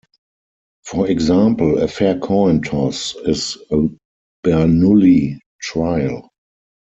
[0.83, 3.83] For example, a fair coin toss is a
[4.43, 6.31] Bernoulli trial.